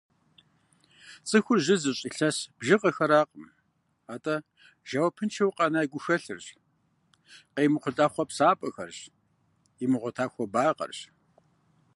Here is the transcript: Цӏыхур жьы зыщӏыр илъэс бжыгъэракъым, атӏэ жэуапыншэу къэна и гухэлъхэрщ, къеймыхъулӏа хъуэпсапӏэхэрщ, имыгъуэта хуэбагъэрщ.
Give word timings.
Цӏыхур 1.27 1.59
жьы 1.65 1.75
зыщӏыр 1.81 2.09
илъэс 2.15 2.37
бжыгъэракъым, 2.59 3.45
атӏэ 4.13 4.35
жэуапыншэу 4.87 5.55
къэна 5.57 5.79
и 5.85 5.87
гухэлъхэрщ, 5.91 6.47
къеймыхъулӏа 7.53 8.05
хъуэпсапӏэхэрщ, 8.13 8.99
имыгъуэта 9.83 10.25
хуэбагъэрщ. 10.33 10.99